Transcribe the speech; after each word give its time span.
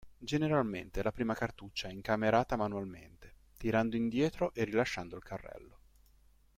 Generalmente 0.17 1.03
la 1.03 1.11
prima 1.11 1.35
cartuccia 1.35 1.87
è 1.87 1.91
incamerata 1.91 2.55
manualmente, 2.55 3.35
tirando 3.55 3.95
indietro 3.95 4.51
e 4.55 4.63
rilasciando 4.63 5.15
il 5.15 5.21
carrello. 5.21 5.77